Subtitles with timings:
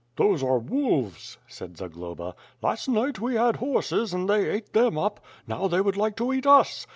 [0.15, 5.19] "Those are wolves," said Zagloba; *1ast night we had horses, and they ate them up;
[5.45, 6.87] now they would like to eat us.